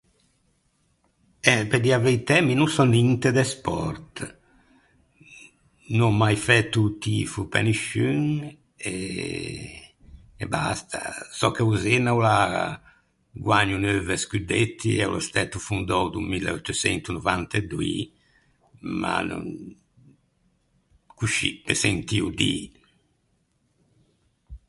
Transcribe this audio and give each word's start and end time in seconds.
Eh 1.53 1.63
pe 1.69 1.77
dî 1.83 1.89
a 1.97 1.99
veitæ 2.07 2.37
mi 2.45 2.53
no 2.59 2.67
sò 2.75 2.83
ninte 2.95 3.29
de 3.37 3.45
sport, 3.53 4.11
n’ò 5.97 6.07
mai 6.21 6.35
fæto 6.47 6.79
o 6.87 6.95
tifo 7.03 7.41
pe 7.51 7.59
nisciun 7.67 8.21
eh 8.91 9.65
e 10.43 10.45
basta. 10.55 10.99
Sò 11.39 11.47
che 11.55 11.61
o 11.71 11.73
Zena 11.85 12.11
o 12.17 12.19
l’à 12.25 12.37
guägno 13.45 13.77
neuve 13.85 14.15
scuddetti 14.23 14.89
e 15.01 15.03
o 15.09 15.11
l’é 15.13 15.23
stæto 15.29 15.57
fondou 15.67 16.05
do 16.13 16.19
mille 16.31 16.49
euttoçento 16.55 17.09
novant’e 17.11 17.59
doî, 17.71 17.95
ma 19.01 19.13
n- 19.27 19.47
coscì, 21.17 21.49
pe 21.65 21.73
sentio 21.83 22.27
dî. 22.39 22.55